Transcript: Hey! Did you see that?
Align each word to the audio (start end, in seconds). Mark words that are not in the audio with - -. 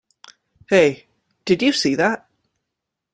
Hey! 0.67 1.05
Did 1.45 1.61
you 1.61 1.71
see 1.71 1.93
that? 1.93 2.27